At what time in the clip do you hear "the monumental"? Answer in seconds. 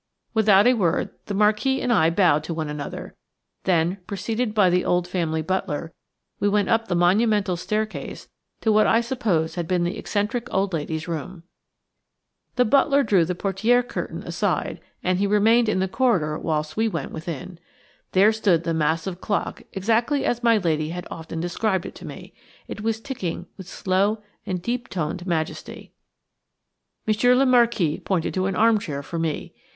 6.87-7.55